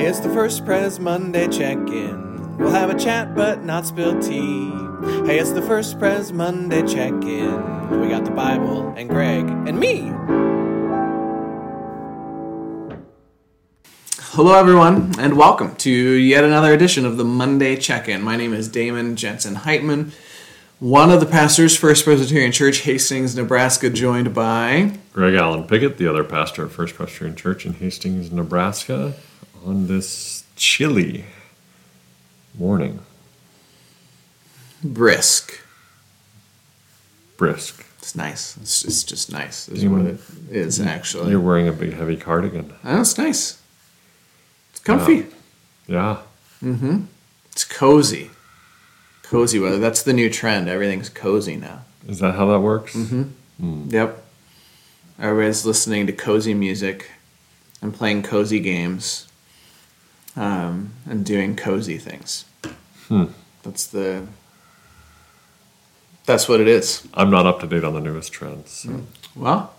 [0.00, 2.56] Hey, it's the first Pres Monday check in.
[2.56, 4.70] We'll have a chat but not spill tea.
[5.26, 8.00] Hey, it's the first Pres Monday check in.
[8.00, 10.10] We got the Bible and Greg and me.
[14.30, 18.22] Hello, everyone, and welcome to yet another edition of the Monday check in.
[18.22, 20.14] My name is Damen Jensen Heitman,
[20.78, 24.96] one of the pastors, First Presbyterian Church, Hastings, Nebraska, joined by.
[25.12, 29.12] Greg Allen Pickett, the other pastor of First Presbyterian Church in Hastings, Nebraska,
[29.64, 31.24] on this chilly
[32.58, 33.00] morning.
[34.82, 35.60] Brisk.
[37.36, 37.84] Brisk.
[37.98, 38.56] It's nice.
[38.56, 40.20] It's just, just nice, is what it
[40.50, 41.30] is, actually.
[41.30, 42.72] You're wearing a big, heavy cardigan.
[42.82, 43.60] Oh, it's nice.
[44.70, 45.26] It's comfy.
[45.86, 46.18] Yeah.
[46.62, 47.02] Mm-hmm.
[47.52, 48.30] It's cozy.
[49.22, 49.78] Cozy weather.
[49.78, 50.68] That's the new trend.
[50.68, 51.82] Everything's cozy now.
[52.08, 52.94] Is that how that works?
[52.94, 53.90] Mm-hmm.
[53.90, 54.24] Yep.
[55.18, 57.10] Everybody's listening to cozy music
[57.82, 59.28] and playing cozy games
[60.36, 62.44] um, and doing cozy things.
[63.62, 64.26] That's the.
[66.26, 67.06] That's what it is.
[67.14, 68.70] I'm not up to date on the newest trends.
[68.70, 69.02] So
[69.34, 69.74] Well,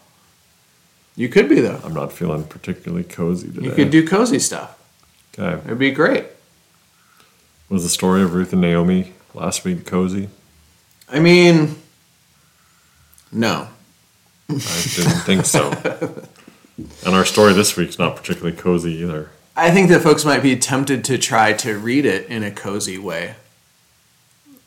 [1.15, 1.79] you could be though.
[1.83, 3.67] I'm not feeling particularly cozy today.
[3.67, 4.77] You could do cozy stuff.
[5.37, 5.61] Okay.
[5.65, 6.25] It'd be great.
[7.69, 10.27] Was the story of Ruth and Naomi last week cozy?
[11.07, 11.77] I mean,
[13.31, 13.69] no.
[14.49, 14.53] I
[14.95, 16.25] didn't think so.
[17.05, 19.29] And our story this week's not particularly cozy either.
[19.55, 22.97] I think that folks might be tempted to try to read it in a cozy
[22.97, 23.35] way.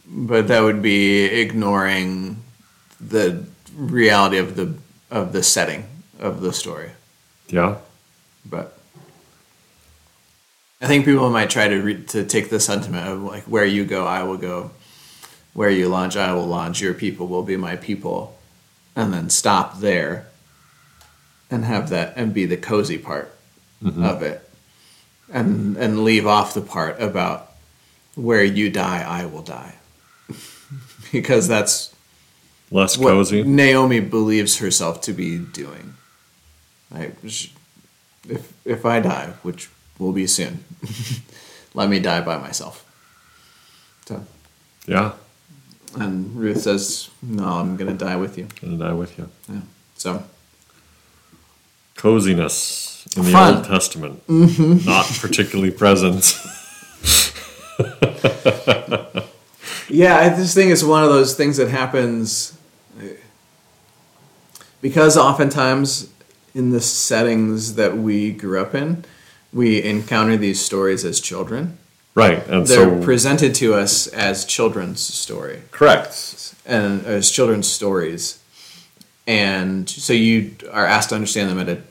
[0.07, 2.43] But that would be ignoring
[3.01, 4.75] the reality of the
[5.11, 5.87] of the setting
[6.19, 6.91] of the story.
[7.49, 7.77] Yeah.
[8.45, 8.79] But
[10.81, 13.85] I think people might try to re- to take the sentiment of like where you
[13.85, 14.71] go, I will go.
[15.55, 16.81] Where you launch, I will launch.
[16.81, 18.37] Your people will be my people,
[18.97, 20.27] and then stop there,
[21.49, 23.35] and have that and be the cozy part
[23.83, 24.03] mm-hmm.
[24.05, 24.44] of it,
[25.31, 27.53] and and leave off the part about
[28.15, 29.75] where you die, I will die,
[31.13, 31.95] because that's
[32.71, 33.43] Less what cozy.
[33.43, 35.95] Naomi believes herself to be doing.
[36.95, 37.13] I,
[38.29, 40.65] if if I die, which will be soon,
[41.75, 42.85] let me die by myself.
[44.07, 44.25] So,
[44.87, 45.13] Yeah.
[45.97, 49.29] and Ruth says, "No, I'm gonna die with you." And I with you.
[49.49, 49.61] Yeah.
[49.97, 50.23] So
[51.97, 53.57] coziness in the Fun.
[53.57, 54.87] Old Testament, mm-hmm.
[54.87, 56.39] not particularly present.
[59.89, 62.57] yeah, I just think it's one of those things that happens
[64.85, 66.11] because oftentimes
[66.55, 69.03] in the settings that we grew up in,
[69.51, 71.79] we encounter these stories as children.
[72.15, 76.55] Right, and They're so presented to us as children's story correct.
[76.67, 78.41] and as children's stories,
[79.27, 81.83] and so you are asked to understand them at a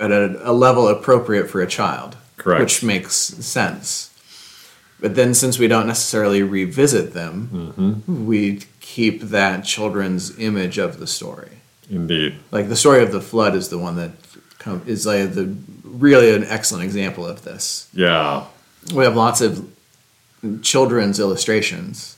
[0.00, 2.60] at a, a level appropriate for a child, Correct.
[2.60, 4.10] which makes sense.
[5.00, 8.26] But then, since we don't necessarily revisit them, Mm-hmm.
[8.26, 11.58] we keep that children's image of the story.
[11.90, 12.36] Indeed.
[12.50, 14.12] Like the story of the flood is the one that
[14.58, 15.54] come, is like the
[15.84, 17.88] really an excellent example of this.
[17.92, 18.46] Yeah.
[18.94, 19.70] We have lots of
[20.62, 22.13] children's illustrations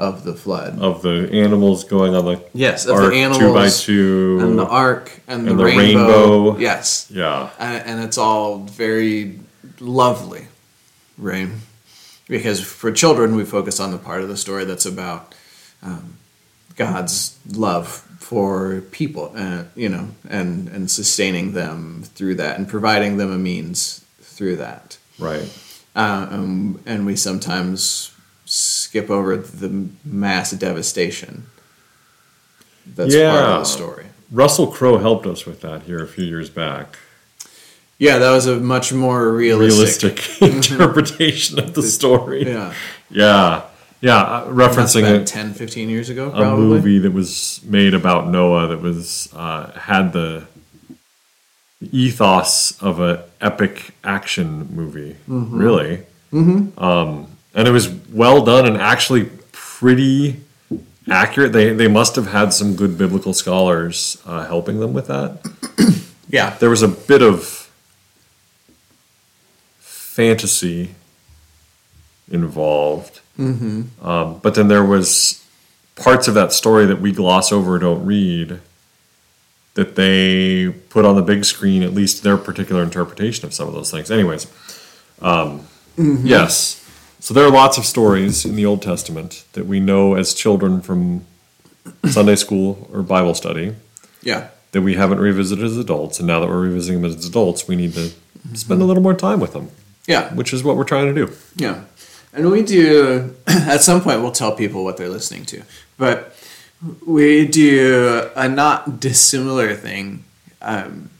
[0.00, 0.78] of the flood.
[0.80, 4.38] Of the animals going on the Yes, of ark the animals two by two.
[4.40, 5.80] and the ark and the, And the rainbow.
[6.48, 6.58] rainbow.
[6.58, 7.50] Yes, yeah.
[7.58, 9.38] and, and it's all very
[9.78, 10.46] lovely,
[11.18, 11.48] right?
[12.28, 15.34] Because for children, we focus on the part of the story that's about
[15.82, 16.14] um,
[16.76, 17.86] God's love
[18.20, 23.38] for people, uh, you know, and and sustaining them through that, and providing them a
[23.38, 24.96] means through that.
[25.18, 25.48] Right.
[25.96, 28.12] um, and we sometimes
[28.52, 31.46] skip over the mass devastation
[32.84, 33.54] that's part Yeah.
[33.54, 34.06] of the story.
[34.32, 36.98] Russell Crowe helped us with that here a few years back.
[37.98, 40.18] Yeah, that was a much more realistic.
[40.40, 42.44] Realistic interpretation of the story.
[42.46, 42.74] Yeah,
[43.10, 43.62] Yeah.
[44.00, 44.16] Yeah.
[44.16, 48.80] uh, Referencing a, 10, 15 years ago, a movie that was made about Noah that
[48.80, 50.46] was uh, had the
[51.92, 55.98] ethos of an epic action movie, really.
[56.32, 56.82] Mm-hmm.
[56.82, 60.40] Um, and it was well done and actually pretty
[61.08, 61.52] accurate.
[61.52, 65.46] They they must have had some good biblical scholars uh, helping them with that.
[66.32, 67.68] Yeah, There was a bit of
[69.80, 70.94] fantasy
[72.30, 74.06] involved, mm-hmm.
[74.06, 75.44] um, but then there was
[75.96, 78.60] parts of that story that we gloss over don't read
[79.74, 83.74] that they put on the big screen, at least their particular interpretation of some of
[83.74, 84.10] those things.
[84.10, 84.46] Anyways,
[85.20, 86.79] um, yes.
[87.20, 90.80] So there are lots of stories in the Old Testament that we know as children
[90.80, 91.26] from
[92.08, 93.74] Sunday school or Bible study
[94.22, 97.68] yeah, that we haven't revisited as adults, and now that we're revisiting them as adults,
[97.68, 98.10] we need to
[98.54, 99.70] spend a little more time with them.
[100.06, 100.34] Yeah.
[100.34, 101.32] which is what we're trying to do.
[101.54, 101.84] Yeah.
[102.32, 105.62] And we do, at some point, we'll tell people what they're listening to.
[105.98, 106.34] But
[107.06, 110.24] we do a not dissimilar thing
[110.62, 111.10] um,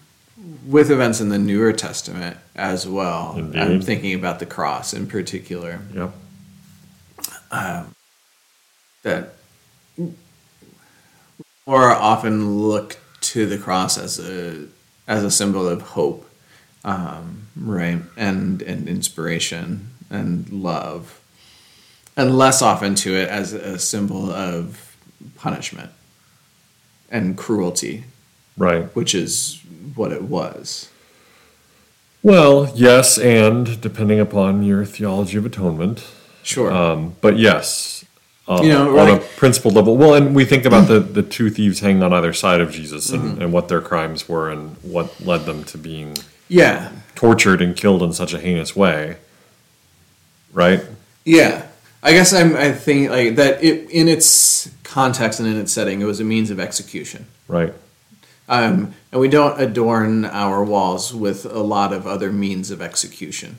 [0.70, 3.34] with events in the Newer Testament as well.
[3.36, 5.80] I'm thinking about the cross in particular.
[5.94, 6.14] Yep.
[9.02, 9.32] that
[11.66, 14.66] more often look to the cross as a
[15.08, 16.28] as a symbol of hope,
[16.84, 21.20] um, right, and and inspiration and love,
[22.16, 24.96] and less often to it as a symbol of
[25.36, 25.90] punishment
[27.10, 28.04] and cruelty,
[28.56, 28.84] Right.
[28.94, 29.59] which is
[29.94, 30.88] what it was.
[32.22, 36.06] Well, yes, and depending upon your theology of atonement.
[36.42, 36.70] Sure.
[36.70, 38.04] Um, but yes,
[38.48, 39.96] uh, You know, on a like- principled level.
[39.96, 43.10] Well, and we think about the, the two thieves hanging on either side of Jesus
[43.10, 43.42] and, Mm-hmm.
[43.42, 46.16] and what their crimes were and what led them to being
[46.48, 46.90] yeah.
[47.14, 49.16] tortured and killed in such a heinous way.
[50.52, 50.82] Right?
[51.24, 51.66] Yeah,
[52.02, 52.56] I guess I'm.
[52.56, 53.62] I think like that.
[53.62, 57.26] It in its context and in its setting, it was a means of execution.
[57.46, 57.72] Right.
[58.50, 63.58] Um, and we don't adorn our walls with a lot of other means of execution.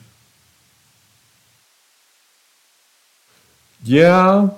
[3.83, 4.49] Yeah.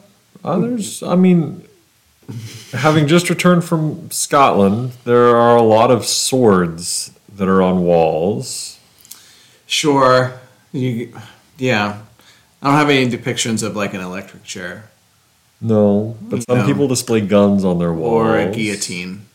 [0.44, 1.64] Others, I mean,
[2.74, 8.78] having just returned from Scotland, there are a lot of swords that are on walls.
[9.66, 10.34] Sure,
[10.74, 11.14] you,
[11.58, 12.02] yeah.
[12.62, 14.90] I don't have any depictions of like an electric chair
[15.62, 16.66] No, but some No.
[16.66, 18.12] people display guns on their walls.
[18.28, 19.26] or a guillotine,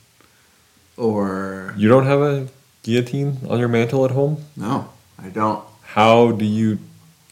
[0.99, 2.49] or You don't have a
[2.83, 4.45] guillotine on your mantle at home?
[4.56, 4.89] no,
[5.23, 5.65] I don't.
[5.83, 6.79] How do you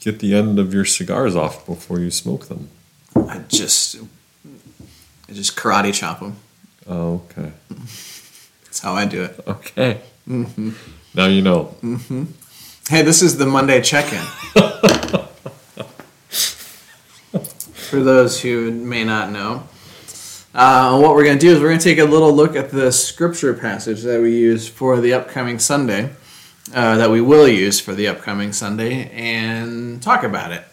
[0.00, 2.68] get the end of your cigars off before you smoke them?
[3.14, 3.96] I just,
[5.28, 6.36] I just karate chop them.
[6.88, 7.52] Oh, okay.
[8.64, 9.40] That's how I do it.
[9.46, 10.00] Okay.
[10.28, 10.70] Mm-hmm.
[11.14, 11.74] Now you know.
[12.88, 14.24] Hey, this is the Monday check-in.
[17.90, 19.62] For those who may not know,
[20.56, 22.70] uh, what we're going to do is we're going to take a little look at
[22.70, 26.08] the scripture passage that we use for the upcoming Sunday,
[26.74, 30.64] uh, that we will use for the upcoming Sunday, and talk about it.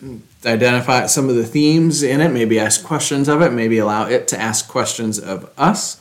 [0.45, 4.29] Identify some of the themes in it, maybe ask questions of it, maybe allow it
[4.29, 5.99] to ask questions of us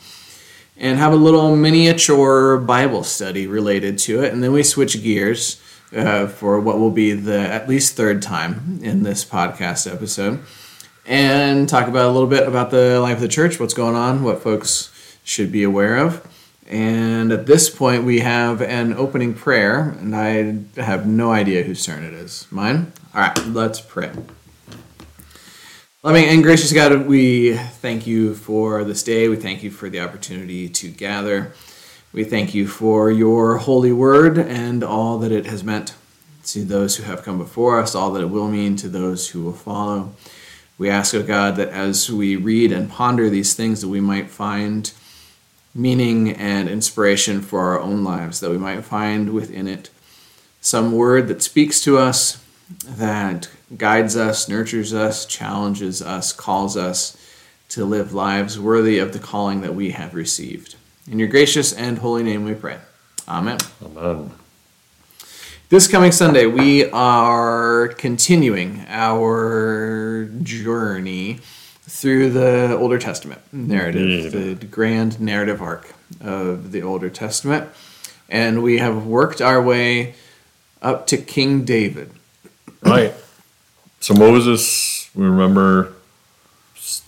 [0.77, 4.33] and have a little miniature Bible study related to it.
[4.33, 5.61] And then we switch gears
[5.93, 10.45] uh, for what will be the at least third time in this podcast episode
[11.07, 14.23] and talk about a little bit about the life of the church, what's going on,
[14.23, 14.91] what folks
[15.25, 16.27] should be aware of.
[16.69, 21.85] And at this point, we have an opening prayer, and I have no idea whose
[21.85, 22.47] turn it is.
[22.51, 22.93] Mine?
[23.15, 24.11] All right, let's pray.
[26.03, 29.29] Loving and gracious God, we thank you for this day.
[29.29, 31.53] We thank you for the opportunity to gather.
[32.13, 35.95] We thank you for your holy word and all that it has meant
[36.47, 39.43] to those who have come before us, all that it will mean to those who
[39.43, 40.13] will follow.
[40.83, 44.29] We ask, O God, that as we read and ponder these things, that we might
[44.29, 44.93] find
[45.73, 49.91] meaning and inspiration for our own lives, that we might find within it
[50.61, 52.45] some word that speaks to us,
[52.85, 53.49] that
[53.79, 57.17] guides us, nurtures us, challenges us, calls us
[57.69, 60.75] to live lives worthy of the calling that we have received.
[61.09, 62.79] In your gracious and holy name we pray.
[63.29, 63.59] Amen.
[63.85, 64.33] Amen.
[65.73, 71.39] This coming Sunday, we are continuing our journey
[71.85, 74.61] through the Older Testament narrative, Indeed.
[74.61, 77.71] the grand narrative arc of the Older Testament.
[78.29, 80.15] And we have worked our way
[80.83, 82.11] up to King David.
[82.83, 83.15] Right.
[84.01, 85.95] So Moses, we remember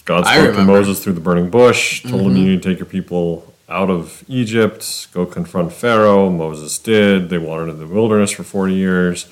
[0.07, 0.65] God spoke to.
[0.65, 2.37] Moses through the burning bush, told him mm-hmm.
[2.39, 6.31] you need to take your people out of Egypt, go confront Pharaoh.
[6.31, 7.29] Moses did.
[7.29, 9.25] They wandered in the wilderness for 40 years.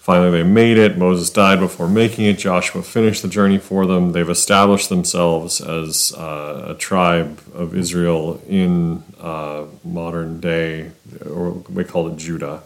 [0.00, 0.96] Finally, they made it.
[0.96, 2.38] Moses died before making it.
[2.38, 4.12] Joshua finished the journey for them.
[4.12, 10.92] They've established themselves as uh, a tribe of Israel in uh, modern day,
[11.28, 12.62] or we call it Judah,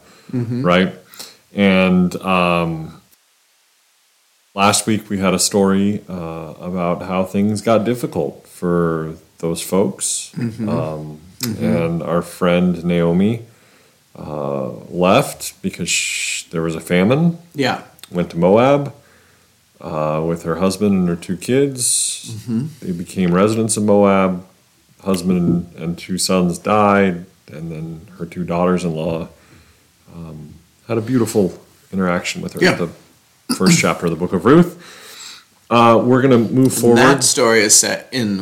[0.62, 0.94] right?
[1.54, 3.00] And um,
[4.54, 10.32] last week we had a story uh, about how things got difficult for those folks.
[10.38, 11.18] Um,
[11.58, 13.40] And our friend Naomi
[14.14, 17.80] uh, left because sh- there was a famine, Yeah.
[18.10, 18.92] went to Moab
[19.80, 22.36] uh, with her husband and her two kids.
[22.80, 24.44] They became residents of Moab.
[25.02, 29.28] Husband and two sons died, and then her two daughters in law
[30.14, 30.52] um,
[30.88, 31.58] had a beautiful
[31.90, 32.72] interaction with her Yeah.
[32.72, 32.88] at the
[33.56, 34.76] first chapter of the book of Ruth.
[35.70, 38.38] Uh, we're going to move forward That story is set in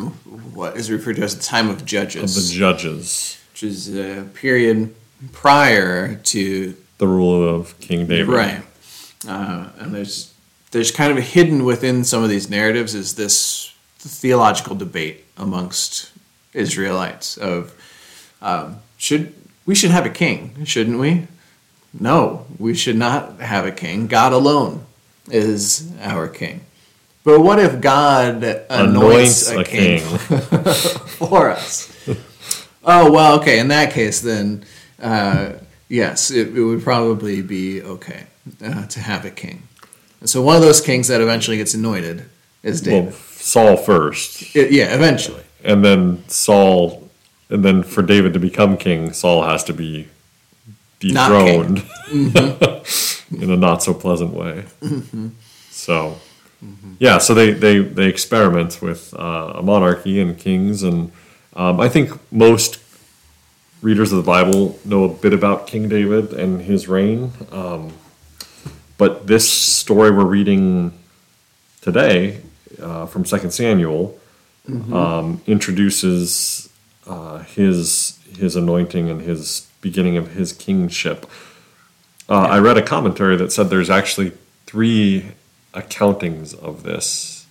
[0.54, 2.36] what is referred to as the time of judges.
[2.36, 4.94] of the judges, which is a period
[5.32, 8.28] prior to the rule of King David.
[8.28, 8.62] right.
[9.28, 10.32] uh, and there's
[10.70, 16.12] there's kind of hidden within some of these narratives is this theological debate amongst
[16.52, 17.74] Israelites of
[18.40, 19.34] um, should
[19.66, 21.26] we should have a king, shouldn't we?
[21.98, 24.06] No, we should not have a king.
[24.06, 24.86] God alone
[25.30, 26.62] is our king.
[27.24, 30.18] But what if God anoints, anoints a, a, king, king.
[31.18, 31.92] for us?
[32.84, 33.58] oh well, okay.
[33.58, 34.64] In that case, then
[35.00, 35.52] uh,
[35.88, 38.26] yes, it, it, would probably be okay
[38.64, 39.62] uh, to have a king.
[40.20, 42.24] And so one of those kings that eventually gets anointed
[42.62, 43.12] is David.
[43.12, 44.54] Well, Saul first.
[44.56, 45.42] It, yeah, eventually.
[45.64, 47.08] And then Saul,
[47.50, 50.08] and then for David to become king, Saul has to be
[51.00, 53.34] dethroned mm-hmm.
[53.42, 54.64] in a not so pleasant way.
[54.80, 55.28] Mm-hmm.
[55.70, 56.18] So,
[56.64, 56.94] mm-hmm.
[56.98, 61.12] yeah, so they, they, they experiment with uh, a monarchy and kings, and
[61.54, 62.80] um, I think most
[63.82, 67.32] readers of the Bible know a bit about King David and his reign.
[67.52, 67.92] Um,
[68.96, 70.92] but this story we're reading
[71.80, 72.40] today
[72.82, 74.18] uh, from Second Samuel
[74.68, 74.92] mm-hmm.
[74.92, 76.68] um, introduces
[77.06, 81.26] uh, his his anointing and his beginning of his kingship.
[82.28, 82.54] Uh, yeah.
[82.54, 84.32] I read a commentary that said there's actually
[84.66, 85.32] three
[85.74, 87.46] accountings of this.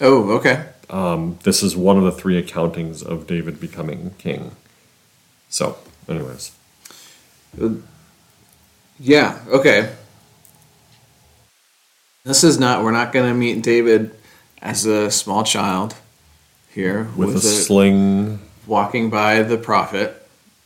[0.00, 0.66] Oh, okay.
[0.90, 4.56] Um, this is one of the three accountings of David becoming king.
[5.48, 5.76] So,
[6.08, 6.52] anyways.
[8.98, 9.94] Yeah, okay.
[12.24, 14.14] This is not, we're not going to meet David
[14.60, 15.94] as a small child
[16.70, 20.14] here with, with a, a sling walking by the prophet.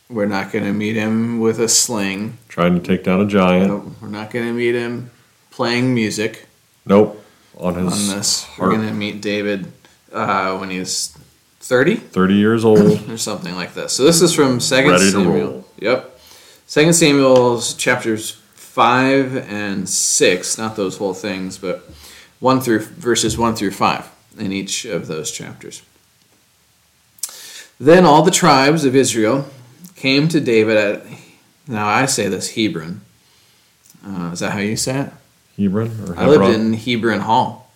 [0.09, 2.37] We're not going to meet him with a sling.
[2.49, 3.67] Trying to take down a giant.
[3.67, 3.93] Nope.
[4.01, 5.09] We're not going to meet him
[5.53, 6.47] playing music.
[6.85, 7.23] Nope.
[7.57, 8.59] On his on this, heart.
[8.59, 9.71] we're going to meet David
[10.11, 11.15] uh, when he's
[11.59, 11.95] 30?
[11.95, 12.79] 30 years old.
[13.09, 13.93] or something like this.
[13.93, 15.65] So this is from Second Samuel.
[15.77, 16.19] Yep.
[16.65, 21.87] Second Samuel's chapters 5 and 6, not those whole things, but
[22.39, 25.83] 1 through verses 1 through 5 in each of those chapters.
[27.79, 29.45] Then all the tribes of Israel
[29.95, 31.05] came to David at
[31.67, 33.01] now I say this Hebron.
[34.05, 35.13] Uh, is that how you say it?
[35.57, 36.17] Hebron or Hebron?
[36.17, 37.71] I lived in Hebron Hall.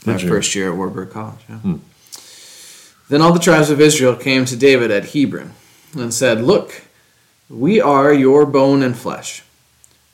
[0.00, 0.28] Did my you?
[0.28, 1.40] first year at Wartburg College.
[1.48, 1.56] Yeah.
[1.56, 1.76] Hmm.
[3.08, 5.52] Then all the tribes of Israel came to David at Hebron
[5.96, 6.82] and said, Look,
[7.48, 9.42] we are your bone and flesh.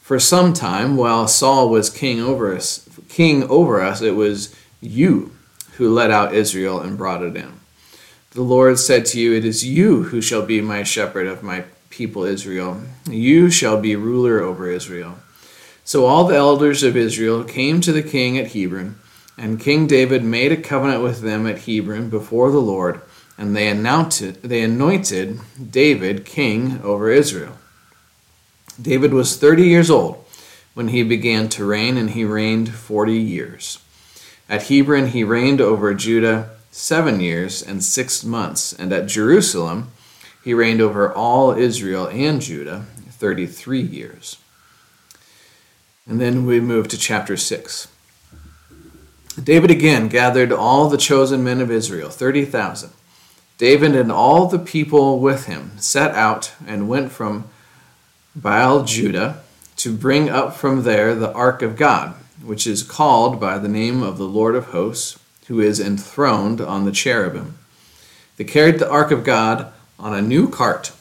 [0.01, 5.33] For some time, while Saul was king over us, king over us, it was you
[5.77, 7.61] who led out Israel and brought it in.
[8.33, 11.65] The Lord said to you, It is you who shall be my shepherd of my
[11.89, 12.83] people Israel.
[13.09, 15.19] You shall be ruler over Israel.
[15.85, 18.97] So all the elders of Israel came to the king at Hebron
[19.39, 23.01] and King David made a covenant with them at Hebron before the Lord,
[23.39, 27.59] and they announced they anointed David king over Israel.
[28.81, 30.25] David was 30 years old
[30.75, 33.79] when he began to reign, and he reigned 40 years.
[34.49, 39.93] At Hebron he reigned over Judah seven years and six months, and at Jerusalem
[40.45, 44.39] he reigned over all Israel and Judah 33 years.
[46.13, 47.89] And then we move to chapter 6.
[49.43, 52.91] David again gathered all the chosen men of Israel, 30,000.
[53.57, 57.49] David and all the people with him set out and went from
[58.37, 59.41] Baal Judah
[59.77, 62.15] to bring up from there the ark of God,
[62.45, 66.85] which is called by the name of the Lord of hosts, who is enthroned on
[66.85, 67.57] the cherubim.
[68.37, 70.93] They carried the ark of God on a new cart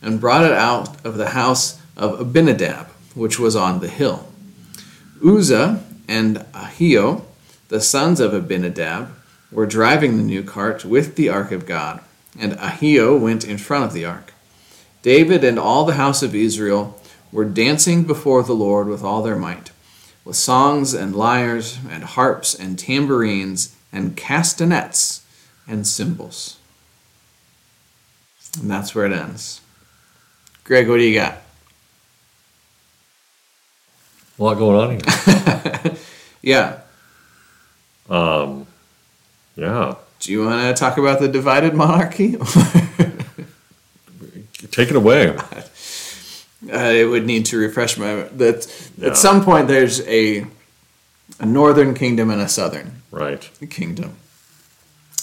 [0.00, 4.28] and brought it out of the house of Abinadab, which was on the hill.
[5.24, 7.24] Uzzah and Ahio
[7.72, 9.08] the sons of Abinadab
[9.50, 12.00] were driving the new cart with the ark of God,
[12.38, 14.34] and Ahio went in front of the ark.
[15.00, 17.00] David and all the house of Israel
[17.32, 19.70] were dancing before the Lord with all their might,
[20.22, 25.24] with songs and lyres and harps and tambourines and castanets
[25.66, 26.58] and cymbals.
[28.60, 29.62] And that's where it ends.
[30.64, 31.41] Greg, what do you got?
[34.42, 35.96] A lot going on here.
[36.42, 36.80] yeah.
[38.10, 38.66] Um,
[39.54, 39.94] yeah.
[40.18, 42.32] Do you want to talk about the divided monarchy?
[44.72, 45.38] Take it away.
[46.72, 49.08] Uh, it would need to refresh my that yeah.
[49.08, 50.46] at some point there's a
[51.40, 54.14] a northern kingdom and a southern right kingdom.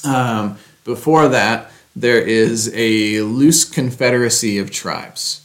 [0.04, 5.40] Um, before that, there is a loose confederacy of tribes,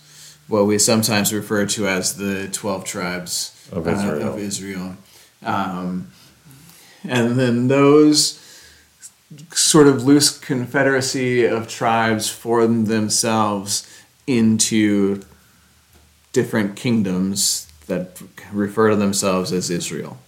[0.49, 4.23] what we sometimes refer to as the twelve tribes of Israel.
[4.23, 4.97] Uh, of Israel.
[5.43, 6.09] Um,
[7.03, 8.41] and then those
[9.53, 13.87] sort of loose confederacy of tribes formed themselves
[14.27, 15.23] into
[16.33, 18.21] different kingdoms that
[18.53, 20.19] refer to themselves as Israel.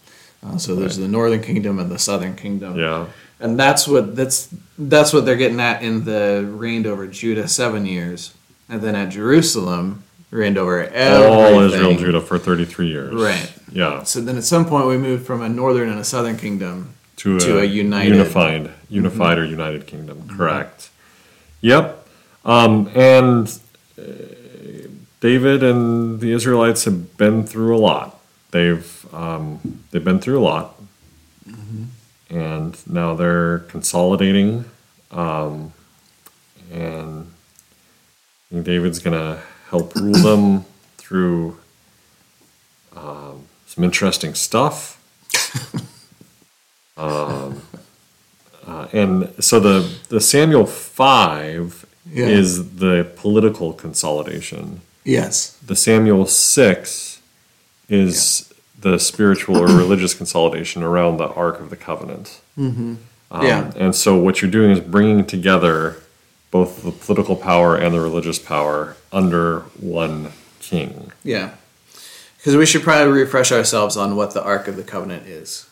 [0.45, 2.79] Uh, so there's the northern kingdom and the southern kingdom.
[2.79, 3.07] Yeah.
[3.41, 7.85] And that's what that's that's what they're getting at in the reigned over Judah seven
[7.85, 8.35] years,
[8.69, 10.05] and then at Jerusalem
[10.37, 11.33] reigned over everything.
[11.33, 13.15] All Israel and Judah for 33 years.
[13.15, 13.53] Right.
[13.73, 14.03] Yeah.
[14.05, 17.37] So then at some point we moved from a northern and a southern kingdom To
[17.37, 18.19] a, To a united- Mm-hmm.
[18.19, 20.29] unified, unified or united kingdom.
[20.37, 20.91] Correct.
[21.63, 22.07] Yep.
[22.45, 23.49] Um, and
[23.99, 24.03] uh,
[25.21, 28.21] David and the Israelites have been through a lot.
[28.53, 30.75] They've um, they've been through a lot,
[31.49, 32.37] Mm-hmm.
[32.37, 34.65] and now they're consolidating.
[35.11, 35.73] Um,
[36.73, 37.33] and
[38.53, 40.65] David's gonna help rule them
[40.99, 41.57] through
[42.95, 44.95] um, some interesting stuff.
[46.97, 47.63] um,
[48.67, 52.27] uh, and so the the Samuel five Yeah.
[52.27, 54.81] is the political consolidation.
[55.05, 55.57] Yes.
[55.65, 57.21] The Samuel six
[57.89, 62.41] is the spiritual or religious consolidation around the Ark of the Covenant.
[62.59, 62.99] Um,
[63.43, 63.73] Yeah.
[63.77, 65.97] And so what you're doing is bringing together
[66.51, 71.13] both the political power and the religious power under one king.
[71.23, 71.55] Yeah.
[72.37, 75.69] Because we should probably refresh ourselves on what the Ark of the Covenant is.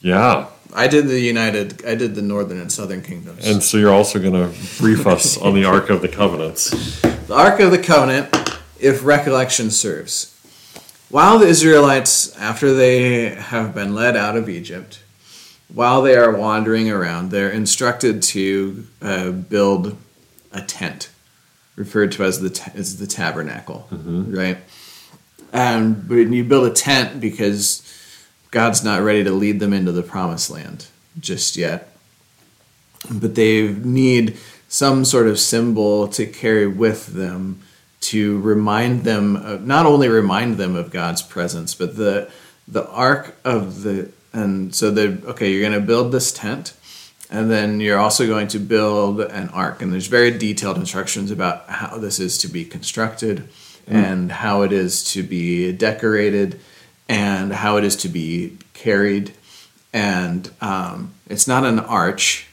[0.00, 0.46] Yeah.
[0.74, 3.46] I did the United, I did the Northern and Southern Kingdoms.
[3.46, 7.00] And so you're also going to brief us on the Ark of the Covenants.
[7.00, 8.34] The Ark of the Covenant,
[8.78, 10.36] if recollection serves.
[11.10, 15.00] While the Israelites, after they have been led out of Egypt,
[15.74, 19.96] while they are wandering around, they're instructed to uh, build
[20.52, 21.10] a tent,
[21.76, 23.86] referred to as the ta- as the tabernacle,
[24.36, 24.58] right?
[25.52, 27.82] And but you build a tent because
[28.50, 30.86] God's not ready to lead them into the promised land
[31.18, 31.90] just yet
[33.08, 34.36] but they need
[34.68, 37.60] some sort of symbol to carry with them
[38.00, 42.30] to remind them of, not only remind them of God's presence but the
[42.68, 46.74] the ark of the and so they okay you're going to build this tent
[47.30, 49.82] and then you're also going to build an ark.
[49.82, 53.48] And there's very detailed instructions about how this is to be constructed
[53.86, 56.58] and how it is to be decorated
[57.08, 59.32] and how it is to be carried.
[59.92, 62.48] And um, it's not an arch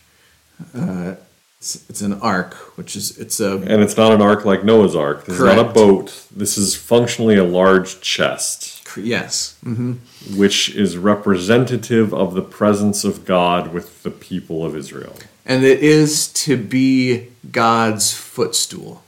[0.76, 1.16] uh,
[1.60, 4.96] it's, it's an ark, which is it's a And it's not an ark like Noah's
[4.96, 5.26] Ark.
[5.26, 6.28] This is not a boat.
[6.36, 9.94] This is functionally a large chest, yes, hmm
[10.36, 15.16] which is representative of the presence of God with the people of Israel.
[15.46, 19.04] and it is to be God's footstool.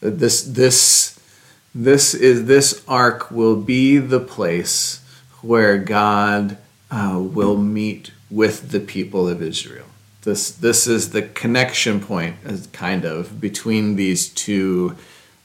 [0.00, 1.18] This this
[1.74, 5.00] this is this ark will be the place
[5.42, 6.58] where God
[6.90, 9.86] uh, will meet with the people of Israel.
[10.22, 14.96] This this is the connection point, as kind of between these two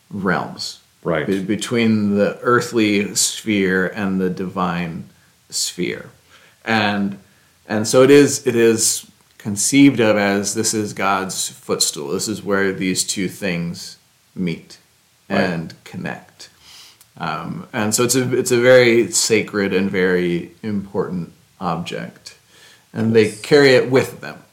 [0.09, 0.79] realms.
[1.05, 1.27] Right.
[1.27, 5.09] be- between the earthly sphere and the divine
[5.49, 6.09] sphere.
[6.65, 7.19] And
[7.67, 12.09] and so it is it is conceived of as this is god's footstool.
[12.09, 13.97] This is where these two things
[14.33, 14.79] meet
[15.29, 16.49] and connect.
[17.17, 22.37] Um, and so it's a it's a very sacred and very important object.
[22.93, 24.43] And they carry it with them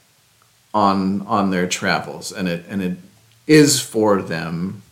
[0.75, 2.31] on on their travels.
[2.31, 2.99] And it and it
[3.47, 4.83] is for them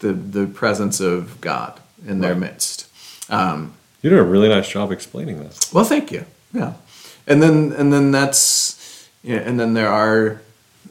[0.00, 2.40] the the presence of God in their Right.
[2.52, 2.86] midst.
[3.30, 5.72] Um, You did a really nice job explaining this.
[5.72, 6.24] well, thank you.
[6.52, 6.74] Yeah,
[7.26, 10.40] and then and then that's yeah, and then there are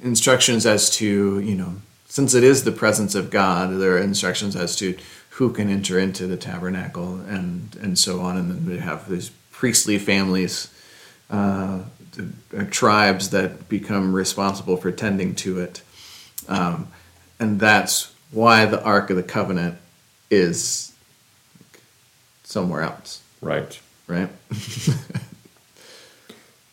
[0.01, 1.75] instructions as to you know
[2.07, 4.95] since it is the presence of God, there are instructions as to
[5.39, 9.31] who can enter into the tabernacle and and so on, and then we have these
[9.51, 10.67] priestly families.
[11.29, 11.79] Uh,
[12.15, 12.27] the,
[12.59, 15.81] uh, tribes that become responsible for tending to it,
[16.47, 16.87] um,
[17.39, 19.77] and that's why the Ark of the Covenant
[20.29, 20.93] is
[22.43, 23.79] somewhere else, Right.
[24.07, 24.29] right?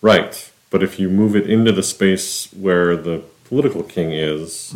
[0.02, 0.50] Right.
[0.70, 4.74] But if you move it into the space where the political king is,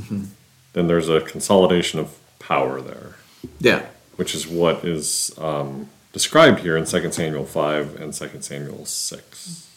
[0.73, 3.15] then there's a consolidation of power there,
[3.61, 8.85] yeah, which is what is um, described here in 2 Samuel 5 and 2 Samuel
[8.85, 9.69] 6.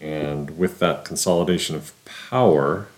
[0.00, 2.88] And with that consolidation of power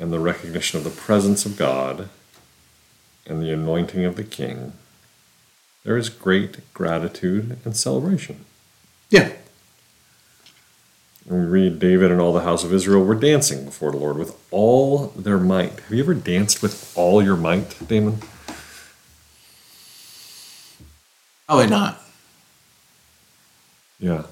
[0.00, 2.08] and the recognition of the presence of God
[3.26, 4.72] and the anointing of the king,
[5.84, 8.44] there is great gratitude and celebration.
[9.10, 9.32] yeah,
[11.28, 14.16] And we read David and all the house of Israel were dancing before the Lord
[14.16, 15.78] with all their might.
[15.80, 18.22] Have you ever danced with all your might, Damen?
[21.46, 22.00] Probably not.
[23.98, 24.24] Yeah.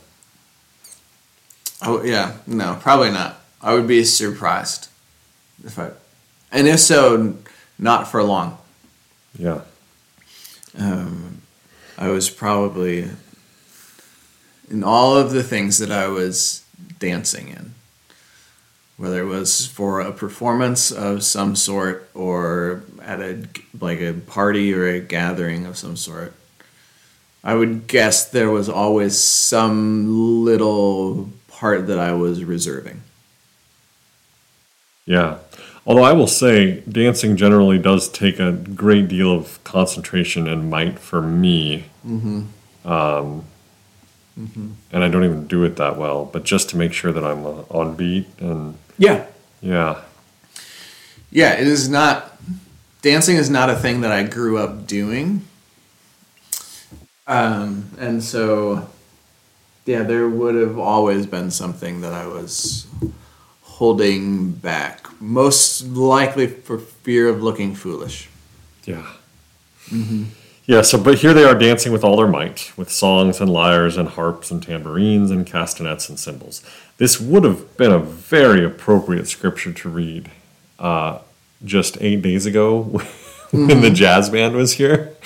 [1.82, 3.40] Oh yeah, no, probably not.
[3.60, 4.88] I would be surprised
[5.64, 5.90] if I,
[6.50, 7.36] and if so,
[7.78, 8.58] not for long.
[9.38, 9.62] Yeah.
[10.76, 11.42] Um,
[11.96, 13.08] I was probably
[14.70, 16.64] in all of the things that I was
[16.98, 17.74] dancing in,
[18.96, 23.44] whether it was for a performance of some sort or at a
[23.80, 26.34] like a party or a gathering of some sort.
[27.42, 33.02] I would guess there was always some little part that I was reserving.
[35.08, 35.38] Yeah.
[35.86, 40.98] Although I will say, dancing generally does take a great deal of concentration and might
[40.98, 41.86] for me.
[42.06, 42.88] Mm-hmm.
[42.88, 43.44] Um,
[44.92, 47.44] And I don't even do it that well, but just to make sure that I'm
[47.44, 49.24] uh, on beat and Yeah.
[49.62, 50.02] yeah,
[51.30, 52.38] Yeah, it is not.
[53.00, 55.42] Dancing is not a thing that I grew up doing.
[57.26, 58.88] Um, and so,
[59.86, 62.86] yeah, there would have always been something that I was
[63.78, 68.28] holding back, most likely for fear of looking foolish.
[68.84, 69.06] yeah.
[70.66, 73.96] Yeah, so but here they are dancing with all their might, with songs and lyres
[73.96, 76.62] and harps and tambourines and castanets and cymbals.
[76.98, 80.30] This would have been a very appropriate scripture to read
[80.78, 81.20] uh,
[81.64, 82.82] just eight days ago
[83.52, 85.16] when the jazz band was here.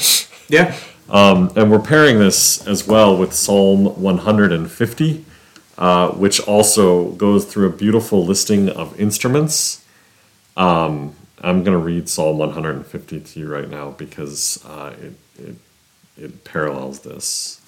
[0.49, 0.77] Yeah.
[1.09, 5.25] Um, and we're pairing this as well with Psalm 150,
[5.79, 9.85] uh, which also goes through a beautiful listing of instruments.
[10.57, 15.57] Um, I'm going to read Psalm 150 to you right now because uh, it, it,
[16.17, 17.61] it parallels this.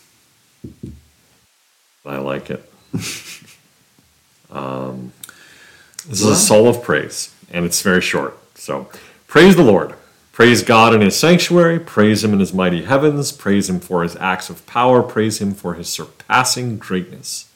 [2.07, 2.71] I like it.
[4.51, 5.13] um,
[6.07, 8.39] this is a psalm of praise, and it's very short.
[8.57, 8.91] So,
[9.27, 9.95] praise the Lord.
[10.33, 11.79] Praise God in his sanctuary.
[11.79, 13.33] Praise him in his mighty heavens.
[13.33, 15.03] Praise him for his acts of power.
[15.03, 17.51] Praise him for his surpassing greatness.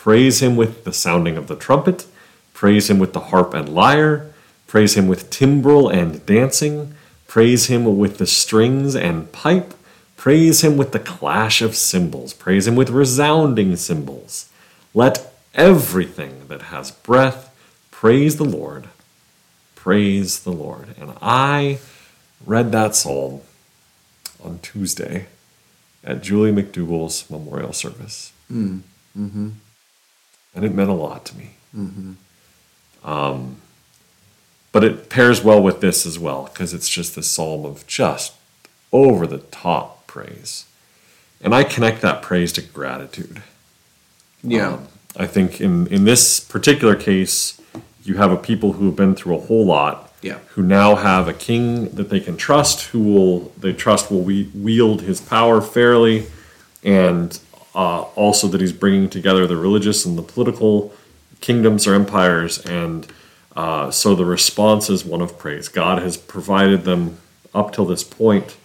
[0.00, 2.06] Praise him with the sounding of the trumpet.
[2.54, 4.32] Praise him with the harp and lyre.
[4.66, 6.94] Praise him with timbrel and dancing.
[7.28, 9.74] Praise him with the strings and pipe.
[10.16, 12.32] Praise him with the clash of cymbals.
[12.32, 14.48] Praise him with resounding cymbals.
[14.94, 17.54] Let everything that has breath
[17.90, 18.88] praise the Lord.
[19.74, 20.94] Praise the Lord.
[20.98, 21.78] And I
[22.46, 23.42] read that psalm
[24.42, 25.26] on Tuesday
[26.02, 28.32] at Julie McDougall's memorial service.
[28.50, 28.80] Mm.
[29.14, 29.50] Mm-hmm.
[30.54, 31.50] And it meant a lot to me.
[31.76, 32.12] Mm-hmm.
[33.08, 33.56] Um,
[34.72, 38.34] but it pairs well with this as well because it's just this psalm of just
[38.92, 40.66] over the top praise.
[41.40, 43.42] And I connect that praise to gratitude.
[44.42, 44.74] Yeah.
[44.74, 47.60] Um, I think in, in this particular case,
[48.04, 50.38] you have a people who have been through a whole lot, Yeah.
[50.50, 54.50] who now have a king that they can trust, who will they trust will we,
[54.54, 56.26] wield his power fairly,
[56.84, 57.38] and
[57.74, 60.92] uh, also that he's bringing together the religious and the political
[61.40, 63.06] kingdoms or empires, and
[63.56, 65.68] uh, so the response is one of praise.
[65.68, 67.18] God has provided them
[67.54, 68.56] up till this point.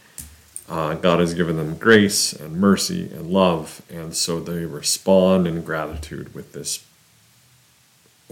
[0.68, 5.62] Uh, God has given them grace and mercy and love, and so they respond in
[5.64, 6.84] gratitude with this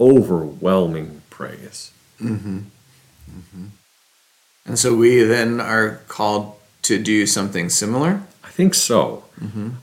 [0.00, 1.92] overwhelming praise.
[4.66, 8.22] And so we then are called to do something similar.
[8.44, 9.24] I think so.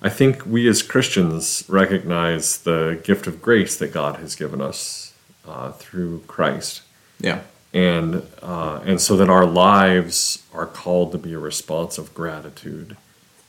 [0.02, 5.14] I think we as Christians recognize the gift of grace that God has given us
[5.48, 6.82] uh, through Christ,
[7.20, 7.42] Yeah.
[7.74, 12.96] and uh, and so that our lives are called to be a response of gratitude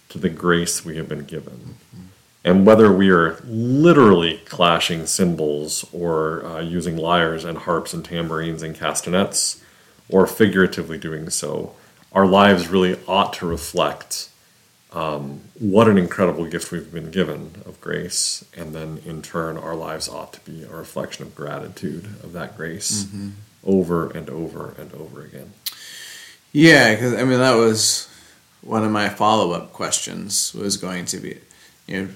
[0.09, 1.77] to the grace we have been given.
[2.45, 8.63] And whether we are literally clashing cymbals or uh, using lyres and harps and tambourines
[8.65, 9.63] and castanets,
[10.09, 11.75] or figuratively doing so,
[12.13, 14.29] our lives really ought to reflect
[14.95, 18.45] um, what an incredible gift we've been given of grace.
[18.57, 22.57] And then in turn, our lives ought to be a reflection of gratitude of that
[22.57, 23.07] grace
[23.65, 25.53] over and over and over again.
[26.53, 28.09] Yeah, because I mean that was
[28.61, 31.39] one of my follow up questions was going to be,
[31.87, 32.09] you know,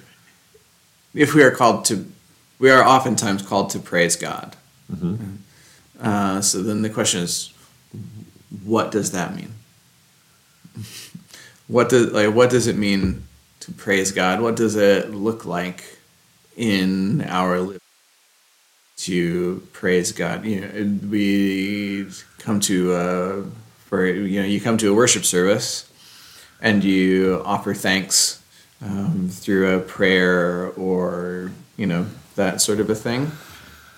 [1.14, 2.06] if we are called to,
[2.58, 4.54] we are oftentimes called to praise God.
[6.00, 7.52] Uh, so then the question is,
[8.64, 9.54] what does that mean?
[11.68, 13.24] What does like what does it mean
[13.60, 14.40] to praise God?
[14.40, 15.98] What does it look like
[16.56, 17.80] in our life
[18.98, 20.44] to praise God?
[20.44, 22.06] You know, we
[22.38, 23.42] come to uh,
[23.86, 25.90] for you know you come to a worship service
[26.60, 28.42] and you offer thanks
[28.82, 33.32] um, through a prayer or you know that sort of a thing.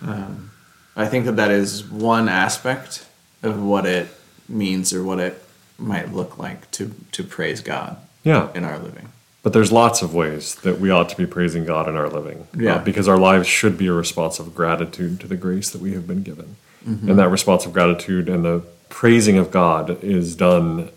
[0.00, 0.50] Um,
[0.96, 3.06] I think that that is one aspect
[3.42, 4.08] of what it
[4.48, 5.42] means or what it
[5.78, 8.48] might look like to to praise God Yeah.
[8.54, 9.08] in our living.
[9.42, 12.46] But there's lots of ways that we ought to be praising God in our living.
[12.54, 12.78] uh, Yeah.
[12.78, 16.06] because our lives should be a response of gratitude to the grace that we have
[16.06, 16.56] been given.
[16.86, 20.88] And that response of gratitude and the praising of God is done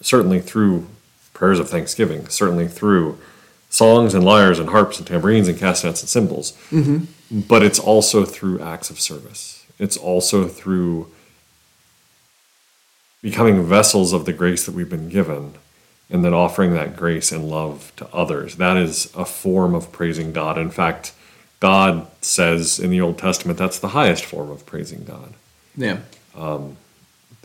[0.00, 0.86] certainly through
[1.34, 3.18] prayers of thanksgiving, certainly through
[3.68, 6.54] songs and lyres and harps and tambourines and castanets and cymbals.
[7.30, 9.64] But it's also through acts of service.
[9.78, 11.08] It's also through
[13.22, 15.54] becoming vessels of the grace that we've been given
[16.10, 18.56] and then offering that grace and love to others.
[18.56, 20.56] That is a form of praising God.
[20.56, 21.12] In fact,
[21.60, 25.34] God says in the Old Testament that's the highest form of praising God
[25.76, 25.98] Yeah.
[26.36, 26.76] Um,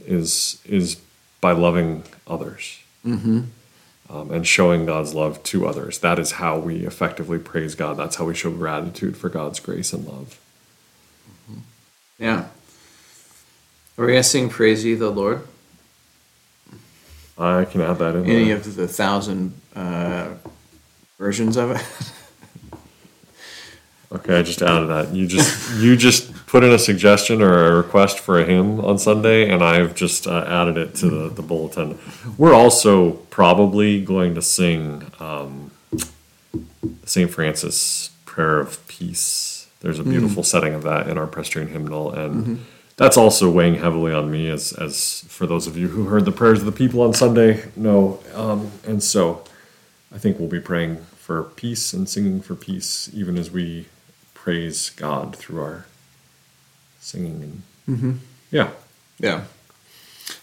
[0.05, 0.97] is is
[1.41, 3.41] by loving others mm-hmm.
[4.09, 5.99] um, and showing God's love to others.
[5.99, 7.97] That is how we effectively praise God.
[7.97, 10.39] That's how we show gratitude for God's grace and love.
[11.29, 11.59] Mm-hmm.
[12.19, 12.45] Yeah.
[13.97, 15.47] Are we going to sing Praise Ye the Lord?
[17.37, 18.25] I can add that in.
[18.25, 18.57] Any there.
[18.57, 20.29] of the thousand uh,
[21.17, 21.85] versions of it?
[24.13, 25.13] Okay, I just added that.
[25.13, 28.99] You just you just put in a suggestion or a request for a hymn on
[28.99, 31.97] Sunday, and I've just uh, added it to the, the bulletin.
[32.37, 35.71] We're also probably going to sing um,
[37.05, 37.31] St.
[37.31, 39.67] Francis Prayer of Peace.
[39.79, 42.63] There's a beautiful setting of that in our Presbyterian hymnal, and
[42.95, 46.31] that's also weighing heavily on me, as as for those of you who heard the
[46.31, 48.19] prayers of the people on Sunday know.
[48.33, 49.43] Um, and so,
[50.13, 53.87] I think we'll be praying for peace and singing for peace, even as we
[54.33, 55.85] praise God through our
[56.99, 57.63] singing.
[57.87, 58.19] And
[58.51, 58.69] yeah,
[59.19, 59.45] yeah.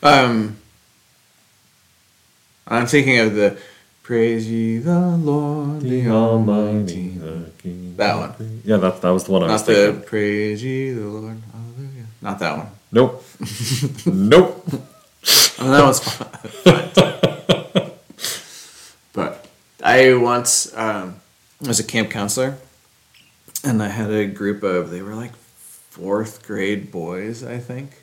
[0.03, 0.57] Um,
[2.67, 3.59] I'm thinking of the
[4.03, 7.11] Praise Ye the Lord, the, Almighty.
[7.11, 7.95] the King.
[7.97, 8.63] That one.
[8.65, 10.03] Yeah, that that was the one I was Not the.
[10.05, 11.41] Praise Ye the Lord.
[12.23, 12.69] Not that one.
[12.93, 13.25] Nope,
[14.07, 14.73] nope.
[14.73, 16.29] Mean, that one's fun.
[19.13, 19.47] but
[19.83, 21.17] I once um,
[21.61, 22.57] was a camp counselor,
[23.65, 25.35] and I had a group of they were like
[25.91, 28.03] fourth grade boys, I think,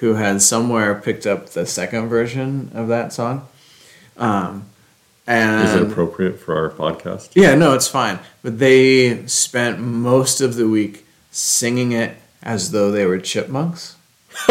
[0.00, 3.46] who had somewhere picked up the second version of that song.
[4.16, 4.64] Um,
[5.26, 7.30] and Is it appropriate for our podcast?
[7.34, 8.18] yeah, no, it's fine.
[8.42, 13.96] But they spent most of the week singing it as though they were chipmunks.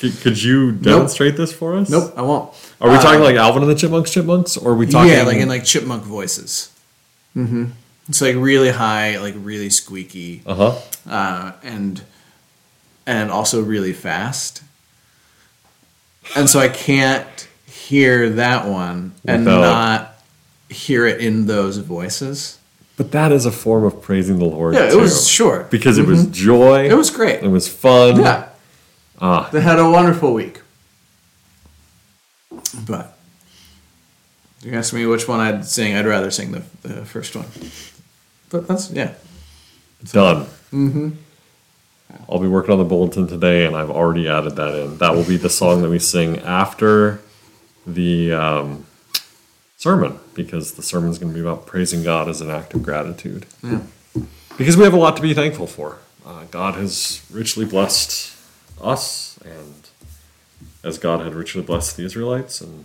[0.00, 1.90] Could, you demonstrate this for us?
[1.90, 2.54] Nope, I won't.
[2.80, 5.12] Are we talking Um, like Alvin and the Chipmunks, Chipmunks, or are we talking?
[5.12, 6.70] Yeah, like in like chipmunk voices.
[7.36, 7.66] Mm-hmm.
[8.08, 10.78] It's like really high, like really squeaky, uh huh.
[11.08, 12.02] uh, and
[13.06, 14.62] and also really fast.
[16.34, 20.14] And so I can't hear that one and not
[20.68, 22.58] hear it in those voices.
[23.00, 24.74] But that is a form of praising the Lord.
[24.74, 24.98] Yeah, it too.
[24.98, 25.70] was short.
[25.70, 26.86] because it was joy.
[26.86, 27.42] It was great.
[27.42, 28.20] It was fun.
[28.20, 28.50] Yeah,
[29.18, 30.60] Ah, they had a wonderful week.
[32.86, 33.16] But
[34.62, 37.46] you ask me which one I'd sing, I'd rather sing the, the first one.
[38.50, 39.14] But that's yeah.
[40.12, 40.44] done.
[40.70, 41.08] Mm-hmm.
[42.28, 44.98] I'll be working on the bulletin today, and I've already added that in.
[44.98, 47.22] That will be the song that we sing after
[47.86, 48.84] the um,
[49.80, 52.82] sermon, because the sermon is going to be about praising God as an act of
[52.82, 53.46] gratitude.
[53.62, 53.80] Yeah.
[54.58, 55.96] Because we have a lot to be thankful for.
[56.26, 58.36] Uh, God has richly blessed
[58.82, 59.88] us, and
[60.84, 62.84] as God had richly blessed the Israelites, and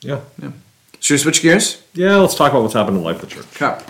[0.00, 0.52] yeah, Yeah.
[0.98, 1.82] Should we switch gears?
[1.92, 2.16] yeah.
[2.16, 3.54] Let's talk about what's happened in Life of the Church.
[3.54, 3.82] Cup.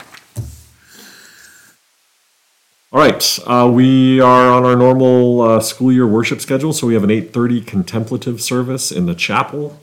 [2.92, 6.94] All right, uh, we are on our normal uh, school year worship schedule, so we
[6.94, 9.80] have an 8:30 contemplative service in the chapel.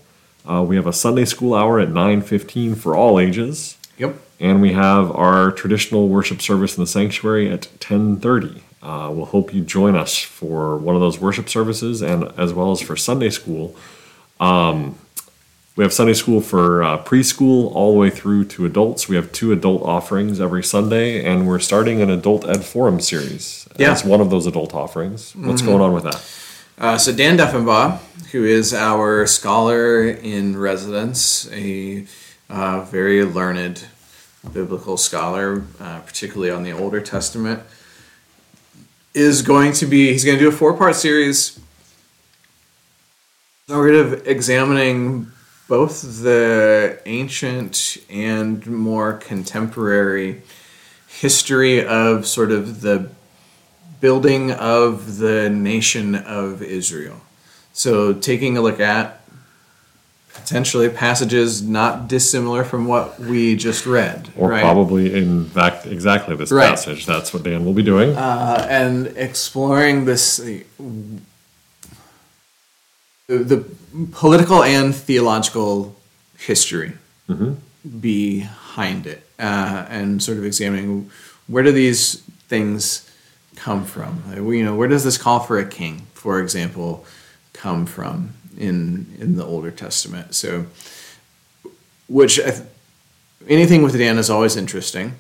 [0.50, 4.16] Uh, we have a Sunday school hour at 9:15 for all ages, Yep.
[4.40, 8.64] and we have our traditional worship service in the sanctuary at 10:30.
[8.82, 12.72] Uh, we'll hope you join us for one of those worship services, and as well
[12.72, 13.76] as for Sunday school.
[14.40, 14.96] Um,
[15.76, 19.08] we have Sunday school for uh, preschool all the way through to adults.
[19.08, 23.68] We have two adult offerings every Sunday, and we're starting an adult ed forum series
[23.78, 23.92] Yeah.
[23.92, 25.34] as one of those adult offerings.
[25.36, 26.22] What's going on with that?
[26.80, 28.00] Uh, so Dan Duffenbaugh,
[28.32, 32.06] who is our scholar in residence, a
[32.50, 33.86] uh, very learned
[34.54, 37.62] biblical scholar, uh, particularly on the Older Testament,
[39.14, 41.60] is going to be he's going to do a four part series
[43.68, 45.32] sort of examining
[45.68, 50.42] both the ancient and more contemporary
[51.08, 53.10] history of sort of the
[54.00, 57.22] building of the nation of Israel.
[57.74, 59.22] So, taking a look at
[60.34, 64.62] potentially passages not dissimilar from what we just read, Or right?
[64.62, 66.70] probably, in fact, exactly this Right.
[66.70, 67.06] passage.
[67.06, 68.16] That's what Dan will be doing.
[68.16, 70.64] uh, and exploring this the,
[73.28, 73.64] the
[74.12, 75.96] political and theological
[76.38, 76.94] history
[78.00, 81.10] behind it, uh, and sort of examining
[81.48, 82.16] where do these
[82.50, 83.10] things
[83.56, 84.22] come from?
[84.28, 87.06] Like, you know, where does this call for a king, for example,
[87.62, 90.36] come from in in the Older Testament?
[90.36, 90.66] So,
[92.08, 92.64] which I th-
[93.48, 95.14] anything with Dan is always interesting,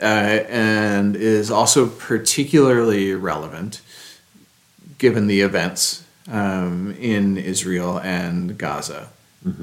[0.00, 3.80] uh, and is also particularly relevant
[4.98, 9.10] given the events um, in Israel and Gaza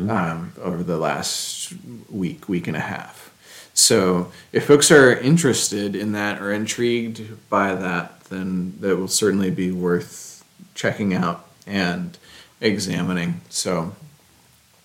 [0.10, 1.74] um, over the last
[2.10, 3.32] week, week and a half.
[3.74, 9.50] So, if folks are interested in that or intrigued by that, then that will certainly
[9.50, 10.44] be worth
[10.76, 12.18] checking out and
[12.60, 13.42] examining.
[13.50, 13.96] So,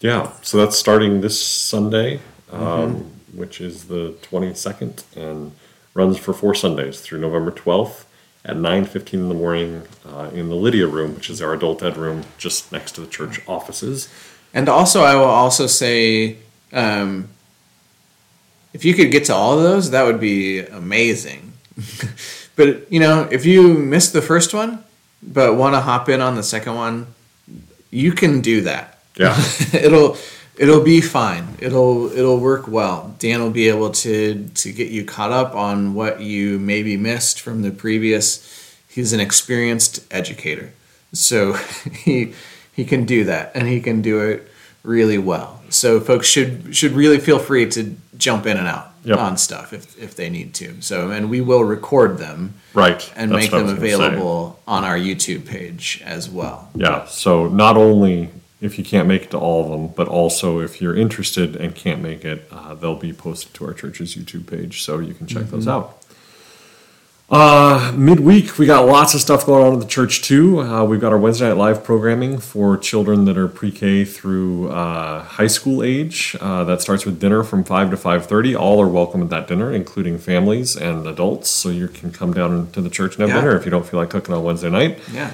[0.01, 2.21] Yeah, so that's starting this Sunday,
[2.53, 5.53] um, which is the 22nd, and
[5.95, 8.05] runs for four Sundays through November 12th
[8.45, 11.97] at 9.15 in the morning uh, in the Lydia room, which is our adult ed
[11.97, 14.09] room just next to the church offices.
[14.55, 16.39] And also, I will also say,
[16.73, 17.29] um,
[18.73, 21.55] if you could get to all of those, that would be amazing.
[22.57, 24.85] but you know, if you missed the first one,
[25.23, 27.07] but want to hop in on the second one,
[27.91, 28.99] you can do that.
[29.17, 29.37] Yeah.
[29.73, 30.17] it'll
[30.59, 31.57] it'll be fine.
[31.61, 33.15] It'll it'll work well.
[33.19, 37.41] Dan will be able to to get you caught up on what you maybe missed
[37.41, 38.53] from the previous.
[38.89, 40.73] He's an experienced educator,
[41.13, 41.53] so
[41.93, 42.35] he
[42.73, 44.51] he can do that, and he can do it
[44.83, 45.63] really well.
[45.71, 49.19] So folks should should really feel free to jump in and out Yep.
[49.19, 50.75] on stuff if if they need to.
[50.81, 53.09] So and we will record them Right.
[53.15, 53.75] and that's make them say.
[53.93, 56.71] available on our YouTube page as well.
[56.75, 60.59] Yeah, so not only if you can't make it to all of them, but also
[60.61, 64.47] if you're interested and can't make it, uh, they'll be posted to our church's YouTube
[64.47, 65.99] page, so you can check those out.
[67.29, 70.61] Uh, midweek, we got lots of stuff going on at the church too.
[70.61, 75.25] Uh, we've got our Wednesday night live programming for children that are pre-K through uh,
[75.25, 76.37] high school age.
[76.41, 78.55] Uh, that starts with dinner from five to five thirty.
[78.55, 81.51] All are welcome at that dinner, including families and adults.
[81.51, 83.41] So you can come down to the church and have Yeah.
[83.41, 85.33] dinner if you don't feel like cooking on Wednesday night Yeah.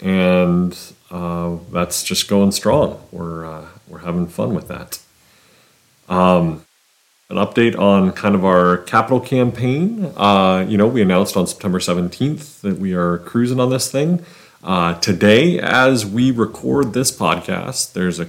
[0.00, 0.78] and
[1.10, 2.98] uh, that's just going strong.
[3.12, 5.00] We're uh, we're having fun with that.
[6.08, 6.64] Um,
[7.30, 10.12] an update on kind of our capital campaign.
[10.16, 14.24] Uh, you know, we announced on September seventeenth that we are cruising on this thing.
[14.62, 18.28] Uh, today, as we record this podcast, there's a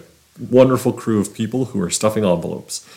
[0.50, 2.88] wonderful crew of people who are stuffing envelopes.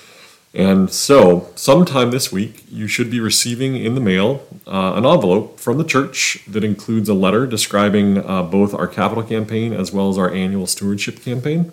[0.55, 5.61] And so, sometime this week, you should be receiving in the mail uh, an envelope
[5.61, 10.09] from the church that includes a letter describing uh, both our capital campaign as well
[10.09, 11.73] as our annual stewardship campaign,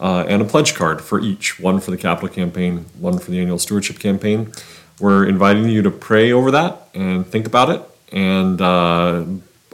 [0.00, 3.40] uh, and a pledge card for each one for the capital campaign, one for the
[3.40, 4.52] annual stewardship campaign.
[5.00, 9.24] We're inviting you to pray over that and think about it, and uh,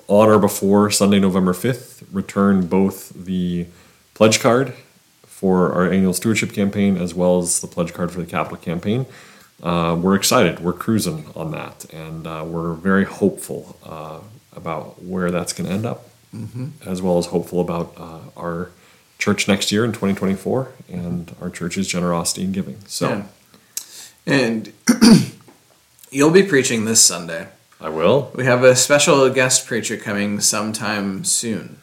[0.06, 3.66] on or before Sunday, November 5th, return both the
[4.14, 4.74] pledge card
[5.24, 9.06] for our annual stewardship campaign as well as the pledge card for the capital campaign.
[9.62, 10.60] Uh, we're excited.
[10.60, 14.20] We're cruising on that, and uh, we're very hopeful uh,
[14.54, 16.08] about where that's going to end up,
[16.86, 18.70] as well as hopeful about uh, our
[19.20, 22.78] church next year in 2024 and our church's generosity and giving.
[22.86, 23.22] So Yeah.
[24.26, 24.72] And
[26.10, 27.48] you'll be preaching this Sunday.
[27.80, 28.32] I will.
[28.34, 31.78] We have a special guest preacher coming sometime soon.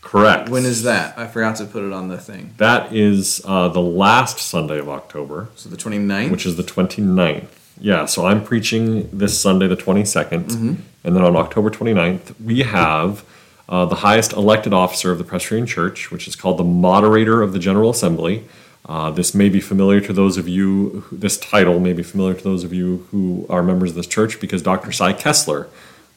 [0.00, 0.48] Correct.
[0.48, 1.18] When is that?
[1.18, 2.54] I forgot to put it on the thing.
[2.56, 2.92] that?
[2.92, 5.48] Is uh, the last Sunday of October.
[5.54, 6.30] So the 29th?
[6.30, 7.48] which is the 29th.
[7.80, 10.44] Yeah, so I'm preaching this Sunday, the 22nd.
[10.44, 10.74] Mm-hmm.
[11.04, 13.24] And then on October 29th, we have
[13.68, 17.52] uh, the highest elected officer of the Presbyterian Church, which is called the Moderator of
[17.52, 18.44] the General Assembly.
[18.86, 22.34] Uh, this may be familiar to those of you, who, this title may be familiar
[22.34, 24.92] to those of you who are members of this church because Dr.
[24.92, 25.68] Cy Kessler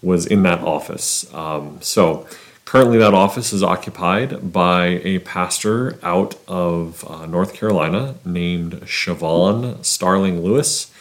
[0.01, 1.31] was in that office.
[1.33, 2.25] Um, so
[2.63, 9.83] currently, that office is occupied by a pastor out of uh, North Carolina named Siobhan
[9.83, 10.91] Starling Lewis.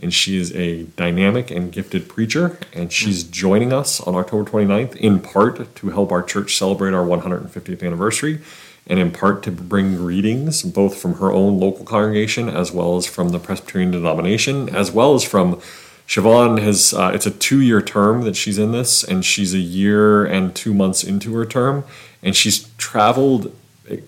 [0.00, 2.58] And she is a dynamic and gifted preacher.
[2.72, 7.04] And she's joining us on October 29th in part to help our church celebrate our
[7.04, 8.40] 150th anniversary
[8.88, 13.06] and in part to bring greetings both from her own local congregation as well as
[13.06, 15.60] from the Presbyterian denomination, as well as from
[16.06, 19.58] Shavon has uh, it's a two year term that she's in this, and she's a
[19.58, 21.84] year and two months into her term,
[22.22, 23.54] and she's traveled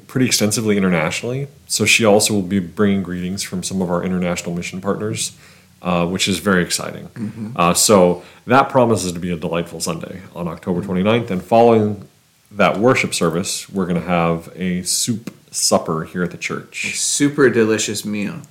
[0.06, 1.48] pretty extensively internationally.
[1.66, 5.36] So she also will be bringing greetings from some of our international mission partners,
[5.82, 7.52] uh, which is very exciting.
[7.56, 12.06] Uh, so that promises to be a delightful Sunday on October 29th, and following
[12.50, 16.98] that worship service, we're going to have a soup supper here at the church.
[16.98, 18.42] Super delicious meal.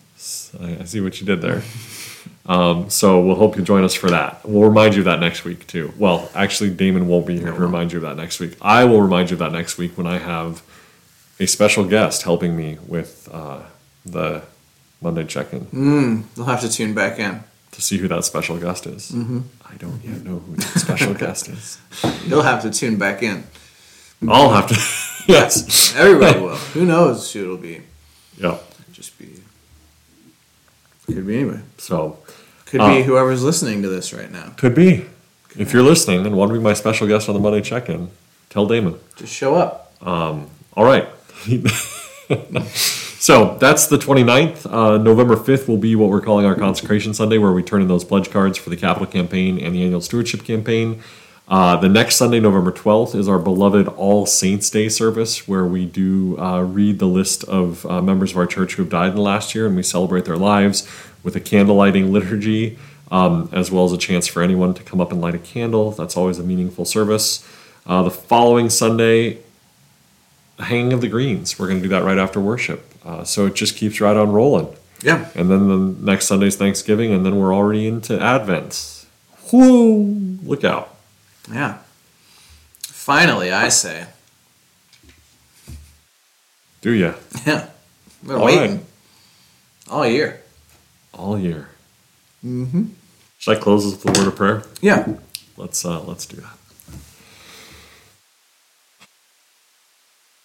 [0.60, 1.64] I, see what you did there.
[2.46, 4.40] Um, so we'll hope you join us for that.
[4.44, 5.94] We'll remind you of that next week too.
[6.00, 8.58] Well, actually, Damen won't be here to remind you of that next week.
[8.60, 10.64] I will remind you of that next week when I have
[11.40, 13.62] a special guest helping me with uh,
[14.04, 14.42] the
[15.02, 15.66] Monday check-in.
[15.68, 17.44] Mm, you'll have to tune back in.
[17.72, 19.12] to see who that special guest is.
[19.12, 19.40] Mm-hmm.
[19.72, 21.78] I don't yet know who that special guest is.
[22.28, 23.44] You'll have to tune back in.
[24.28, 24.76] I'll have to.
[25.32, 25.96] yes.
[25.96, 26.56] Everybody will.
[26.74, 27.82] Who knows who it'll be?
[28.38, 28.58] Yeah.
[28.92, 29.30] Just be.
[31.06, 31.62] Could be anybody.
[31.78, 32.18] So
[32.66, 34.54] Could Uh, be whoever's listening to this right now.
[34.58, 35.06] could be.
[35.58, 38.10] If you're listening and want to be my special guest on the Monday check-in,
[38.50, 38.98] tell Damen.
[39.16, 39.94] Just show up.
[40.02, 41.08] All right.
[43.20, 44.72] so that's the 29th.
[44.72, 47.88] Uh, November 5th will be what we're calling our Consecration Sunday, where we turn in
[47.88, 51.04] those pledge cards for the capital campaign and the annual stewardship campaign.
[51.50, 55.84] Uh, the next Sunday, November 12th, is our beloved All Saints Day service, where we
[55.86, 59.16] do uh, read the list of uh, members of our church who have died in
[59.16, 60.88] the last year and we celebrate their lives
[61.24, 62.78] with a candle lighting liturgy,
[63.12, 65.90] um, as well as a chance for anyone to come up and light a candle.
[65.92, 67.44] That's always a meaningful service.
[67.86, 69.40] Uh, the following Sunday,
[70.60, 71.58] hanging of the greens.
[71.58, 72.89] We're going to do that right after worship.
[73.04, 74.76] Uh, so it just keeps right on rolling.
[75.02, 75.30] Yeah.
[75.36, 75.78] And then the
[76.12, 79.06] next Sunday's Thanksgiving, and then we're already into Advent.
[79.52, 79.94] Whoa!
[80.44, 80.96] Look out.
[81.52, 81.78] Yeah.
[82.82, 84.08] Finally, I say.
[86.82, 87.14] Do ya?
[87.46, 87.70] Yeah.
[88.26, 88.86] Been All waiting right.
[89.90, 90.42] all year.
[91.14, 91.70] All year.
[92.46, 92.86] Mm-hmm.
[93.38, 94.64] Should I close with the word of prayer?
[94.82, 95.16] Yeah.
[95.58, 96.58] Let's uh, let's do that.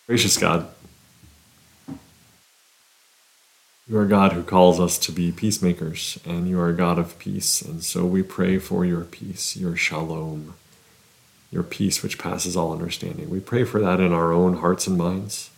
[0.06, 0.68] Gracious God,
[3.86, 7.18] you are God who calls us to be peacemakers, and you are a God of
[7.18, 10.54] peace, and so we pray for your peace, your shalom,
[11.50, 13.28] your peace which passes all understanding.
[13.28, 15.50] We pray for that in our own hearts and minds.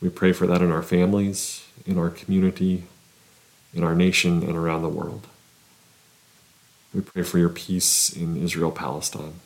[0.00, 2.84] We pray for that in our families, in our community,
[3.74, 5.26] in our nation, and around the world.
[6.94, 9.40] We pray for your peace in Israel Palestine.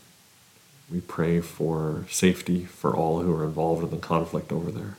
[0.92, 4.98] We pray for safety for all who are involved in the conflict over there.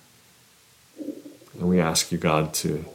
[1.53, 2.85] And we ask you, God, to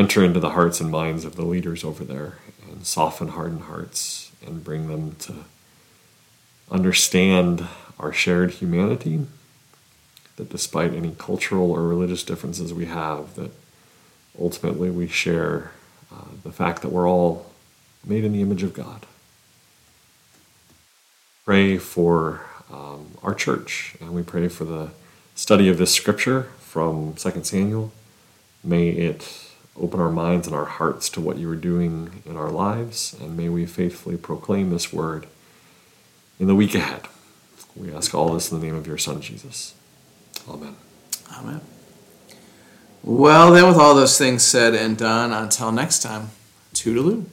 [0.00, 4.32] enter into the hearts and minds of the leaders over there and soften hardened hearts
[4.44, 5.34] and bring them to
[6.70, 7.66] understand
[7.98, 9.26] our shared humanity.
[10.36, 13.50] That despite any cultural or religious differences we have, that
[14.40, 15.72] ultimately we share
[16.10, 17.50] uh, the fact that we're all
[18.02, 19.04] made in the image of God.
[21.44, 24.92] Pray for um, our church, and we pray for the
[25.34, 27.92] study of this scripture from 2 Samuel.
[28.64, 32.50] May it open our minds and our hearts to what you are doing in our
[32.50, 35.26] lives, and may we faithfully proclaim this word
[36.38, 37.02] in the week ahead.
[37.76, 39.74] We ask all this in the name of your Son, Jesus.
[40.48, 40.76] Amen.
[41.32, 41.60] Amen.
[43.02, 46.30] Well, then, with all those things said and done, until next time,
[46.74, 47.24] toodaloo.